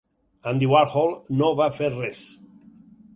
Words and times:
Andy 0.51 0.69
Warhol 0.71 1.13
no 1.41 1.51
va 1.59 1.67
fer 1.75 1.91
res. 1.99 2.23